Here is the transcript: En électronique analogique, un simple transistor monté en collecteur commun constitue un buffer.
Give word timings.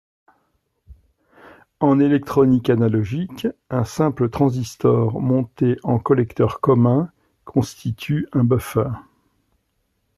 En 1.79 1.99
électronique 1.99 2.71
analogique, 2.71 3.47
un 3.69 3.83
simple 3.85 4.31
transistor 4.31 5.21
monté 5.21 5.77
en 5.83 5.99
collecteur 5.99 6.59
commun 6.59 7.11
constitue 7.45 8.27
un 8.33 8.43
buffer. 8.43 8.89